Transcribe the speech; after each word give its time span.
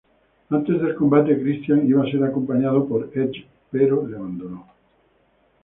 Antes 0.49 0.81
del 0.81 0.95
combate 0.95 1.39
Christian 1.39 1.85
iba 1.87 2.01
a 2.03 2.09
ser 2.09 2.23
acompañado 2.23 2.87
por 2.87 3.11
Edge 3.13 3.45
pero 3.69 4.07
le 4.07 4.17
abandono. 4.17 4.65